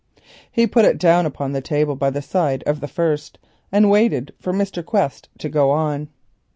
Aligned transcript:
He 0.51 0.65
put 0.65 0.83
it 0.85 0.97
down 0.97 1.27
upon 1.27 1.51
the 1.51 1.61
table 1.61 1.95
by 1.95 2.09
the 2.09 2.23
side 2.23 2.63
of 2.63 2.79
the 2.79 2.87
first 2.87 3.37
and 3.71 3.87
waited 3.87 4.33
for 4.39 4.51
Mr. 4.51 4.83
Quest 4.83 5.29
to 5.37 5.47
go 5.47 5.69
on. 5.69 6.07